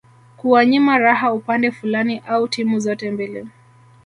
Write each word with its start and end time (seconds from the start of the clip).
kuwanyima 0.37 0.97
raha 0.97 1.33
upande 1.33 1.71
fulani 1.71 2.19
au 2.27 2.47
timu 2.47 2.79
zote 2.79 3.11
mbili 3.11 3.47